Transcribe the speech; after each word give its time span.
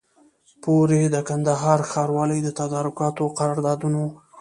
پوري 0.63 1.01
د 1.13 1.15
کندهار 1.29 1.79
ښاروالۍ 1.91 2.39
د 2.43 2.49
تدارکاتو 2.59 3.21
او 3.25 3.29
قراردادونو 3.39 4.03